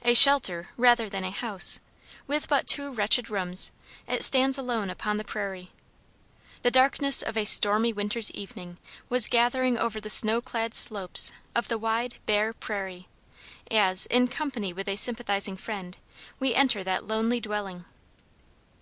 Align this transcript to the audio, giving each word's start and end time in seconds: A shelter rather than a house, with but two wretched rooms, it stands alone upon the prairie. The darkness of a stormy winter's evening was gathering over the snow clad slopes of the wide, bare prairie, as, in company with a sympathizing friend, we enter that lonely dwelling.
A 0.00 0.14
shelter 0.14 0.70
rather 0.78 1.10
than 1.10 1.22
a 1.22 1.30
house, 1.30 1.80
with 2.26 2.48
but 2.48 2.66
two 2.66 2.90
wretched 2.90 3.28
rooms, 3.28 3.72
it 4.08 4.24
stands 4.24 4.56
alone 4.56 4.88
upon 4.88 5.18
the 5.18 5.22
prairie. 5.22 5.70
The 6.62 6.70
darkness 6.70 7.20
of 7.20 7.36
a 7.36 7.44
stormy 7.44 7.92
winter's 7.92 8.30
evening 8.30 8.78
was 9.10 9.28
gathering 9.28 9.76
over 9.76 10.00
the 10.00 10.08
snow 10.08 10.40
clad 10.40 10.72
slopes 10.74 11.30
of 11.54 11.68
the 11.68 11.76
wide, 11.76 12.14
bare 12.24 12.54
prairie, 12.54 13.06
as, 13.70 14.06
in 14.06 14.28
company 14.28 14.72
with 14.72 14.88
a 14.88 14.96
sympathizing 14.96 15.58
friend, 15.58 15.98
we 16.40 16.54
enter 16.54 16.82
that 16.82 17.06
lonely 17.06 17.38
dwelling. 17.38 17.84